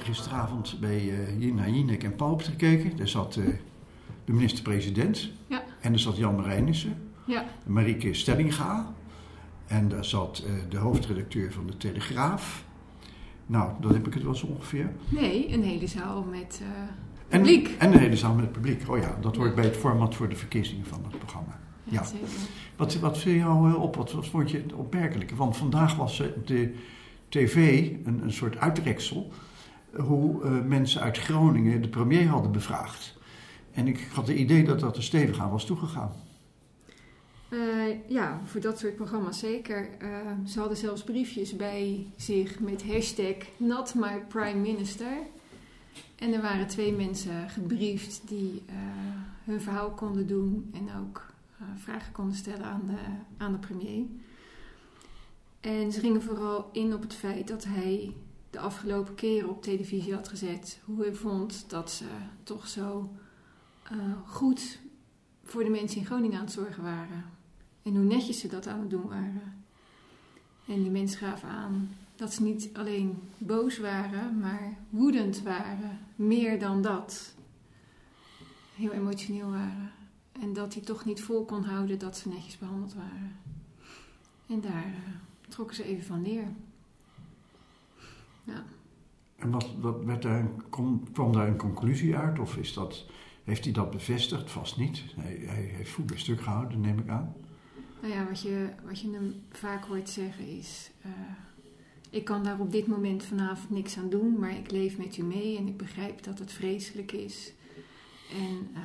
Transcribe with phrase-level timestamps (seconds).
[0.00, 2.96] gisteravond bij uh, naar Jinek en Pauw gekeken.
[2.96, 3.46] Daar zat uh,
[4.24, 5.30] de minister-president.
[5.46, 5.62] Ja.
[5.80, 7.10] En er zat Jan Marijnissen.
[7.26, 7.44] Ja.
[7.66, 8.94] Marieke Stellinga.
[9.66, 12.64] En daar zat uh, de hoofdredacteur van de Telegraaf.
[13.46, 14.92] Nou, dan heb ik het wel zo ongeveer.
[15.08, 16.60] Nee, een hele zaal met
[17.28, 17.74] publiek.
[17.78, 18.88] En een hele zaal met publiek.
[18.88, 21.58] Oh ja, dat hoort bij het format voor de verkiezingen van het programma.
[21.88, 22.02] Ja.
[22.76, 23.96] Wat, wat viel jou eh, op?
[23.96, 25.34] Wat, wat vond je het opmerkelijke?
[25.36, 26.74] Want vandaag was eh, de
[27.28, 29.32] tv een, een soort uitreksel.
[29.98, 33.18] Hoe eh, mensen uit Groningen de premier hadden bevraagd.
[33.72, 36.12] En ik had het idee dat dat er stevig aan was toegegaan.
[37.48, 39.88] Eh, ja, voor dat soort programma's zeker.
[39.98, 40.08] Eh,
[40.46, 45.16] ze hadden zelfs briefjes bij zich met hashtag Not My Prime Minister.
[46.16, 48.62] En er waren twee mensen gebriefd die
[49.44, 51.26] hun verhaal konden doen en ook
[51.76, 52.98] vragen konden stellen aan de,
[53.36, 54.04] aan de premier.
[55.60, 58.14] En ze gingen vooral in op het feit dat hij
[58.50, 62.04] de afgelopen keren op televisie had gezet hoe hij vond dat ze
[62.42, 63.10] toch zo
[63.82, 64.78] eh, goed
[65.44, 67.24] voor de mensen in Groningen aan het zorgen waren.
[67.82, 69.64] En hoe netjes ze dat aan het doen waren.
[70.66, 75.98] En die mensen gaven aan dat ze niet alleen boos waren, maar woedend waren.
[76.16, 77.34] Meer dan dat.
[78.74, 79.92] Heel emotioneel waren.
[80.32, 83.36] En dat hij toch niet vol kon houden dat ze netjes behandeld waren.
[84.46, 86.48] En daar eh, trokken ze even van neer.
[88.46, 88.64] Ja.
[89.36, 92.38] En wat, wat werd daar, een- kom- kwam daar een conclusie uit?
[92.38, 93.06] Of is dat,
[93.44, 94.50] heeft hij dat bevestigd?
[94.50, 95.02] Vast niet.
[95.16, 97.34] Hij, hij heeft voet bij stuk gehouden, neem ik aan.
[98.00, 101.10] Nou ja, wat je, wat je hem vaak hoort zeggen is: eh,
[102.10, 105.22] Ik kan daar op dit moment vanavond niks aan doen, maar ik leef met u
[105.22, 107.52] mee en ik begrijp dat het vreselijk is.
[108.32, 108.82] En eh,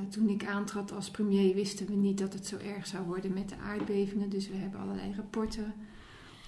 [0.00, 3.32] eh, toen ik aantrad als premier, wisten we niet dat het zo erg zou worden
[3.32, 4.28] met de aardbevingen.
[4.30, 5.74] Dus we hebben allerlei rapporten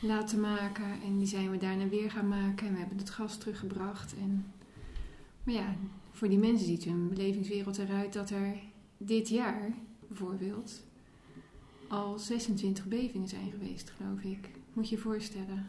[0.07, 3.39] laten maken en die zijn we daarna weer gaan maken en we hebben het gas
[3.39, 4.15] teruggebracht.
[4.17, 4.53] En,
[5.43, 5.75] maar ja,
[6.11, 8.57] voor die mensen ziet hun belevingswereld eruit dat er
[8.97, 9.73] dit jaar
[10.09, 10.83] bijvoorbeeld
[11.89, 14.49] al 26 bevingen zijn geweest, geloof ik.
[14.73, 15.67] Moet je je voorstellen.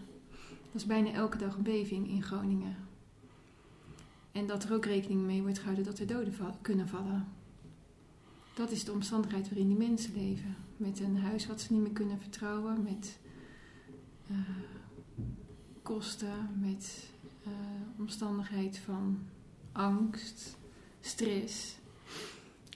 [0.72, 2.76] Dat is bijna elke dag een beving in Groningen.
[4.32, 7.28] En dat er ook rekening mee wordt gehouden dat er doden kunnen vallen.
[8.54, 10.56] Dat is de omstandigheid waarin die mensen leven.
[10.78, 13.20] Met een huis wat ze niet meer kunnen vertrouwen, met
[14.28, 14.36] eh,
[15.82, 17.10] kosten, met
[17.44, 17.52] eh,
[18.00, 19.20] omstandigheid van
[19.72, 20.58] angst,
[21.02, 21.78] stress.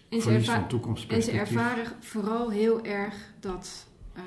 [0.10, 0.68] En ze erva-
[1.08, 4.24] en ervaren vooral heel erg dat eh,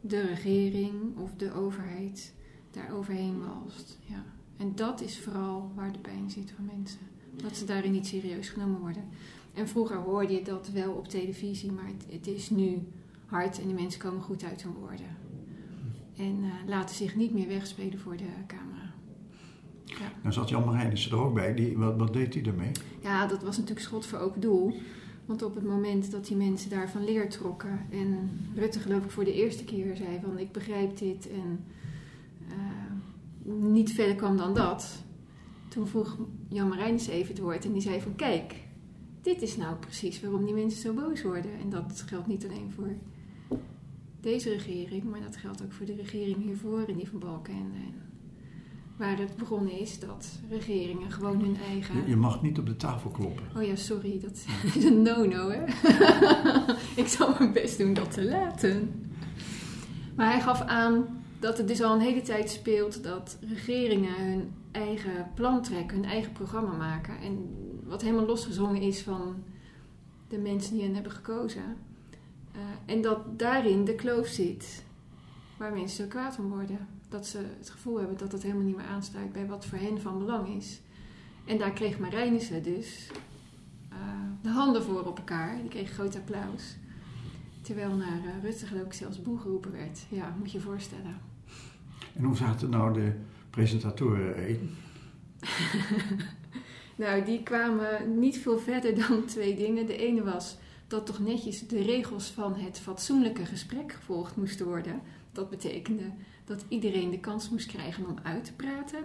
[0.00, 2.32] de regering of de overheid
[2.70, 3.98] daar overheen walst.
[4.06, 4.24] Ja.
[4.56, 7.00] En dat is vooral waar de pijn zit van mensen.
[7.36, 9.04] Dat ze daarin niet serieus genomen worden.
[9.54, 12.82] En vroeger hoorde je dat wel op televisie, maar het, het is nu
[13.26, 15.16] hard en de mensen komen goed uit hun woorden.
[16.20, 18.92] En eh, laten zich niet meer wegspelen voor de camera.
[19.84, 20.12] Ja.
[20.22, 21.54] Nou zat Jan Marijnissen er ook bij.
[21.54, 22.70] Die, wat, wat deed hij ermee?
[23.02, 24.74] Ja, dat was natuurlijk schot voor open doel.
[25.26, 29.24] Want op het moment dat die mensen daarvan leer trokken en Rutte geloof ik voor
[29.24, 31.64] de eerste keer zei van ik begrijp dit en
[32.48, 35.02] eh, niet verder kwam dan dat.
[35.68, 36.16] Toen vroeg
[36.48, 38.54] Jan Marijnissen even het woord en die zei van kijk,
[39.22, 41.50] dit is nou precies waarom die mensen zo boos worden.
[41.60, 42.94] En dat geldt niet alleen voor
[44.20, 47.76] deze regering, maar dat geldt ook voor de regering hiervoor en die van Balkenende.
[47.76, 48.10] En
[48.96, 51.96] waar het begonnen is dat regeringen gewoon hun eigen...
[51.96, 53.44] Je, je mag niet op de tafel kloppen.
[53.56, 54.44] Oh ja, sorry, dat
[54.76, 55.64] is een no-no, hè?
[57.02, 59.08] ik zal mijn best doen dat te laten.
[60.16, 64.52] Maar hij gaf aan dat het dus al een hele tijd speelt dat regeringen hun
[64.70, 67.20] eigen plan trekken, hun eigen programma maken.
[67.20, 67.38] En
[67.84, 69.34] wat helemaal losgezongen is van
[70.28, 71.76] de mensen die hen hebben gekozen.
[72.52, 72.60] Eh,
[72.94, 74.84] en dat daarin de kloof zit
[75.56, 76.88] waar mensen zo kwaad om worden.
[77.08, 80.00] Dat ze het gevoel hebben dat het helemaal niet meer aansluit bij wat voor hen
[80.00, 80.80] van belang is.
[81.44, 83.10] En daar kreeg Marijnissen dus
[83.88, 83.98] eh,
[84.42, 85.56] de handen voor op elkaar.
[85.56, 86.76] Die kreeg groot applaus.
[87.62, 90.00] Terwijl naar eh, Rutte geloof ik zelfs boe geroepen werd.
[90.08, 91.20] Ja, moet je je voorstellen.
[92.14, 93.12] En hoe zaten nou de
[93.50, 94.70] presentatoren erin?
[97.00, 99.86] Nou, die kwamen niet veel verder dan twee dingen.
[99.86, 100.56] De ene was
[100.90, 105.00] dat toch netjes de regels van het fatsoenlijke gesprek gevolgd moesten worden.
[105.32, 106.12] Dat betekende
[106.44, 109.04] dat iedereen de kans moest krijgen om uit te praten.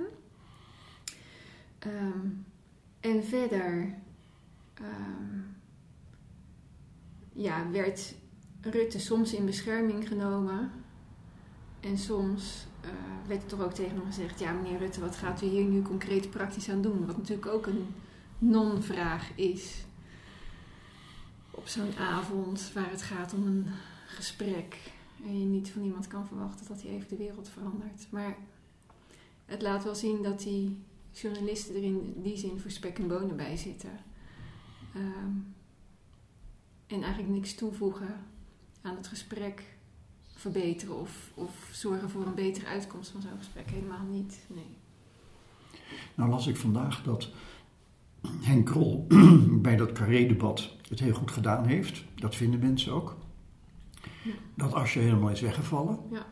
[1.79, 2.27] Ehm,
[2.99, 3.95] en verder
[4.73, 5.39] ehm,
[7.33, 8.15] ja, werd
[8.61, 10.71] Rutte soms in bescherming genomen.
[11.79, 12.89] En soms eh,
[13.27, 15.81] werd er toch ook tegen hem gezegd: Ja, meneer Rutte, wat gaat u hier nu
[15.81, 17.05] concreet praktisch aan doen?
[17.05, 17.87] Wat natuurlijk ook een
[18.37, 19.85] non-vraag is.
[21.65, 23.67] Zo'n avond waar het gaat om een
[24.07, 24.77] gesprek.
[25.23, 28.07] En je niet van iemand kan verwachten dat hij even de wereld verandert.
[28.09, 28.37] Maar
[29.45, 33.35] het laat wel zien dat die journalisten er in die zin voor spek en bonen
[33.35, 33.99] bij zitten.
[34.93, 35.31] Ehm,
[36.87, 38.25] en eigenlijk niks toevoegen
[38.81, 39.63] aan het gesprek
[40.35, 43.69] verbeteren of, of zorgen voor een betere uitkomst van zo'n gesprek.
[43.69, 44.77] Helemaal niet, nee.
[46.15, 47.29] Nou las ik vandaag dat
[48.41, 49.07] Henk Krol
[49.67, 52.03] bij dat carré-debat het heel goed gedaan heeft.
[52.15, 53.17] Dat vinden mensen ook.
[54.23, 54.31] Ja.
[54.55, 55.99] Dat Asje helemaal is weggevallen.
[56.11, 56.25] Ja.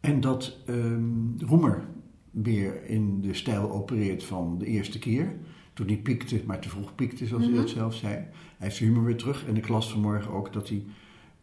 [0.00, 1.88] En dat ehm, Roemer
[2.30, 5.36] weer in de stijl opereert van de eerste keer.
[5.72, 7.74] Toen hij piekte, maar te vroeg piekte, zoals hij dat Mhm.
[7.74, 8.14] zelf zei.
[8.14, 9.46] Hij heeft zijn humor weer terug.
[9.46, 10.84] En ik las vanmorgen ook dat hij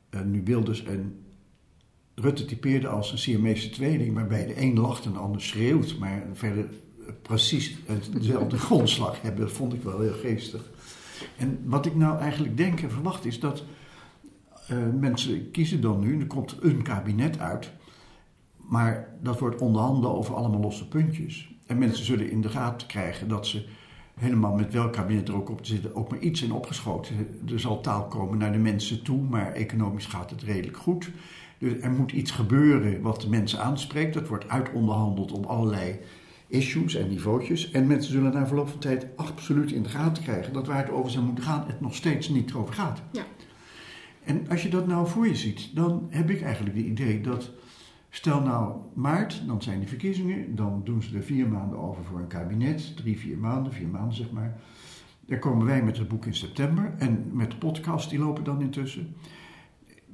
[0.09, 1.19] eh, nu Wilders en
[2.15, 6.25] Rutte typeerde als een Siamese tweeling, waarbij de een lacht en de ander schreeuwt, maar
[6.33, 6.69] verder
[7.21, 7.77] precies
[8.13, 9.41] dezelfde grondslag hebben.
[9.41, 10.69] Dat vond ik wel heel geestig.
[11.37, 13.63] En wat ik nou eigenlijk denk en verwacht is dat
[14.67, 17.71] eh, mensen kiezen dan nu, er komt een kabinet uit,
[18.57, 21.55] maar dat wordt onderhanden over allemaal losse puntjes.
[21.65, 23.67] En mensen zullen in de gaten krijgen dat ze
[24.17, 27.15] helemaal met welk kabinet er ook op te zitten, ook maar iets in opgeschoten.
[27.51, 31.11] Er zal taal komen naar de mensen toe, maar economisch gaat het redelijk goed.
[31.57, 34.13] Dus er moet iets gebeuren wat de mensen aanspreekt.
[34.13, 35.99] Dat wordt uitonderhandeld op allerlei
[36.47, 37.71] issues en niveautjes.
[37.71, 40.91] En mensen zullen na verloop van tijd absoluut in de gaten krijgen dat waar het
[40.91, 43.01] over zou moeten gaan, het nog steeds niet over gaat.
[43.11, 43.23] Ja.
[44.23, 47.51] En als je dat nou voor je ziet, dan heb ik eigenlijk het idee dat.
[48.09, 52.19] Stel nou maart, dan zijn de verkiezingen, dan doen ze er vier maanden over voor
[52.19, 54.61] een kabinet, drie, vier maanden, vier maanden zeg maar.
[55.25, 58.61] Dan komen wij met het boek in september en met de podcast, die lopen dan
[58.61, 59.15] intussen.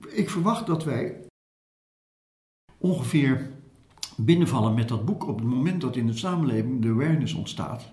[0.09, 1.15] Ik verwacht dat wij
[2.77, 3.51] ongeveer
[4.25, 7.91] binnenvallen met dat boek op het moment dat in de samenleving de awareness ontstaat.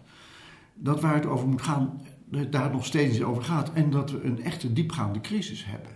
[0.75, 2.01] Dat waar het over moet gaan,
[2.31, 5.91] het daar nog steeds over gaat en dat we een echte diepgaande crisis hebben.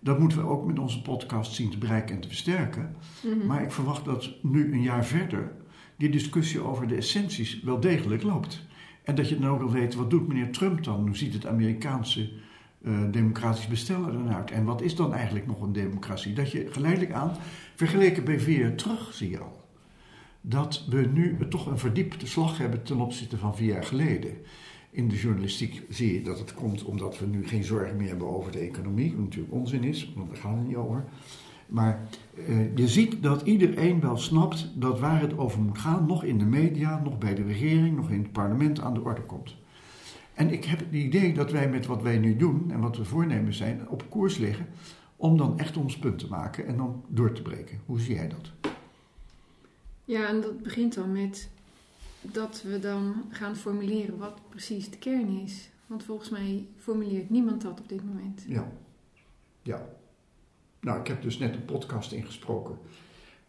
[0.00, 2.96] Dat moeten we ook met onze podcast zien te bereiken en te versterken.
[3.22, 3.46] Mhm.
[3.46, 5.52] Maar ik verwacht dat nu een jaar verder
[5.96, 8.66] die discussie over de essenties wel degelijk loopt.
[9.04, 11.00] En dat je dan ook wil weten, wat doet meneer Trump dan?
[11.06, 12.30] Hoe ziet het Amerikaanse
[13.10, 14.50] democratisch bestel er dan uit?
[14.50, 16.32] En wat is dan eigenlijk nog een democratie?
[16.32, 17.36] Dat je geleidelijk aan,
[17.74, 19.60] vergeleken bij vier jaar terug, zie je al,
[20.40, 24.30] dat we nu toch een verdiepte slag hebben ten opzichte van vier jaar geleden.
[24.90, 28.28] In de journalistiek zie je dat het komt omdat we nu geen zorgen meer hebben
[28.28, 31.04] over de economie, wat natuurlijk onzin is, want daar gaat het niet over.
[31.66, 32.08] Maar
[32.46, 36.38] eh, je ziet dat iedereen wel snapt dat waar het over moet gaan, nog in
[36.38, 39.56] de media, nog bij de regering, nog in het parlement aan de orde komt.
[40.34, 43.04] En ik heb het idee dat wij met wat wij nu doen en wat we
[43.04, 44.66] voornemen zijn, op koers liggen
[45.16, 47.80] om dan echt ons punt te maken en dan door te breken.
[47.86, 48.72] Hoe zie jij dat?
[50.04, 51.48] Ja, en dat begint dan met
[52.20, 55.70] dat we dan gaan formuleren wat precies de kern is.
[55.86, 58.44] Want volgens mij formuleert niemand dat op dit moment.
[58.48, 58.72] Ja.
[59.62, 59.88] Ja.
[60.80, 62.78] Nou, ik heb dus net een podcast ingesproken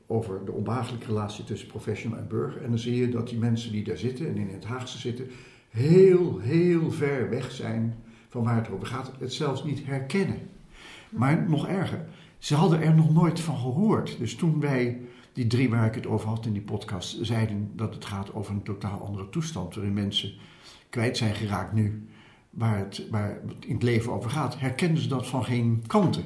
[0.08, 2.62] over de onbehagelijke relatie tussen professional en burger.
[2.62, 5.30] En dan zie je dat die mensen die daar zitten en in het Haagse zitten,
[5.74, 7.96] heel, heel ver weg zijn
[8.30, 9.12] van waar het over gaat.
[9.20, 10.40] Het zelfs niet herkennen.
[11.10, 12.06] Maar nog erger,
[12.38, 14.18] ze hadden er nog nooit van gehoord.
[14.18, 15.02] Dus toen wij,
[15.34, 18.54] die drie waar ik het over had in die podcast, zeiden dat het gaat over
[18.54, 19.76] een totaal andere toestand.
[19.76, 20.34] Waarin mensen
[20.90, 22.08] kwijt zijn geraakt nu,
[22.50, 26.24] waar het, waar in het leven over gaat, herkenden ze dat van geen kanten.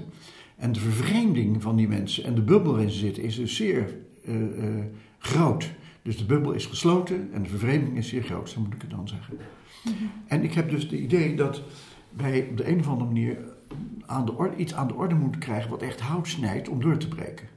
[0.55, 3.97] En de vervreemding van die mensen en de bubbel waarin ze zitten is dus zeer
[4.25, 4.85] eh, eh,
[5.17, 5.69] groot.
[6.07, 8.89] Dus de bubbel is gesloten en de vervreemding is zeer groot, zo moet ik het
[8.89, 9.37] dan zeggen.
[10.27, 11.61] En ik heb dus het idee dat
[12.09, 13.37] wij op de een of andere manier
[14.05, 16.97] aan de orde, iets aan de orde moeten krijgen wat echt hout snijdt om door
[16.97, 17.47] te breken.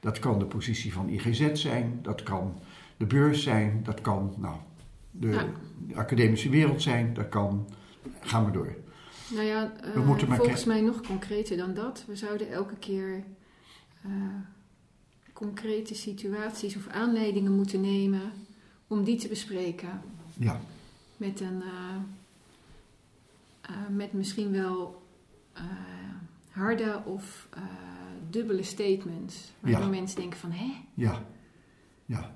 [0.00, 2.58] Dat kan de positie van IGZ zijn, dat kan
[2.96, 4.56] de beurs zijn, dat kan nou,
[5.10, 5.46] de, Ja.
[5.94, 7.68] academische wereld zijn, dat kan.
[8.20, 8.76] Ga maar door.
[9.34, 12.04] Nou ja, We maar volgens mij nog concreter dan dat.
[12.06, 13.24] We zouden elke keer
[14.02, 14.10] eh,
[15.36, 18.32] concrete situaties of aanleidingen moeten nemen
[18.86, 20.00] om die te bespreken.
[20.38, 20.60] Ja,
[21.16, 21.96] Met een, eh,
[23.60, 25.02] eh, met misschien wel
[25.52, 25.62] eh,
[26.50, 27.48] harde of
[28.30, 29.52] dubbele statements.
[29.60, 29.88] Waardoor Ja.
[29.88, 30.72] mensen denken van, hè?
[30.94, 31.24] ja,
[32.06, 32.34] ja,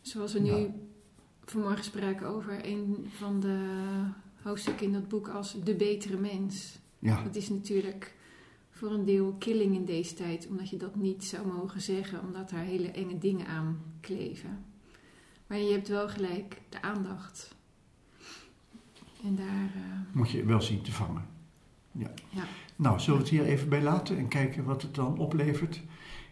[0.00, 0.66] Zoals we nu Ja.
[1.44, 3.58] vanmorgen spraken over een van de
[4.42, 6.78] hoofdstukken in dat boek als de betere mens.
[6.98, 7.22] ja.
[7.22, 8.14] Dat is natuurlijk
[8.82, 12.50] voor een deel killing in deze tijd, omdat je dat niet zou mogen zeggen, omdat
[12.50, 14.64] daar hele enge dingen aan kleven.
[15.46, 17.54] Maar je hebt wel gelijk de aandacht.
[19.24, 19.70] En daar.
[19.74, 21.26] eh, Moet je wel zien te vangen.
[21.92, 22.10] Ja.
[22.28, 22.42] Ja.
[22.76, 25.80] Nou, zullen we het hier even bij laten en kijken wat het dan oplevert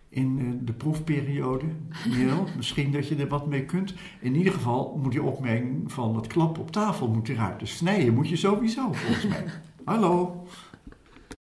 [0.09, 1.67] in eh, de proefperiode?
[2.57, 3.95] Misschien dat je er wat mee kunt.
[4.21, 7.59] In ieder geval moet die opmerking van het klap op tafel moet eruit.
[7.61, 9.45] Dus snijden moet je sowieso, volgens mij.
[9.85, 10.47] Hallo.